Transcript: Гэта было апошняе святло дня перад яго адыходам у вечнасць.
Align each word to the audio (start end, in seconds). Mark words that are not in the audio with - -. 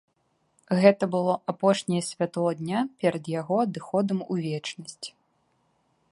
Гэта 0.83 1.03
было 1.15 1.33
апошняе 1.53 1.99
святло 2.07 2.47
дня 2.61 2.79
перад 3.03 3.29
яго 3.33 3.55
адыходам 3.65 4.19
у 4.37 4.39
вечнасць. 4.47 5.07